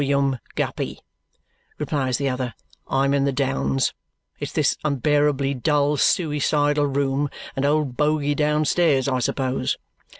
"William 0.03 0.39
Guppy," 0.55 0.99
replies 1.77 2.17
the 2.17 2.27
other, 2.27 2.55
"I 2.87 3.05
am 3.05 3.13
in 3.13 3.25
the 3.25 3.31
downs. 3.31 3.93
It's 4.39 4.51
this 4.51 4.75
unbearably 4.83 5.53
dull, 5.53 5.95
suicidal 5.95 6.87
room 6.87 7.29
and 7.55 7.65
old 7.65 7.97
Boguey 7.97 8.33
downstairs, 8.33 9.07
I 9.07 9.19
suppose." 9.19 9.77